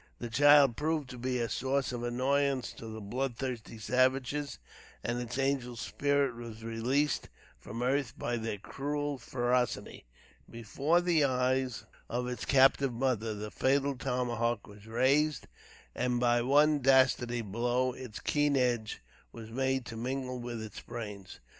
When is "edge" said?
18.57-19.03